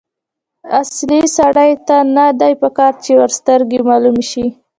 [0.79, 4.45] اصیل سړي ته نه دي پکار چې وږسترګی معلوم شي.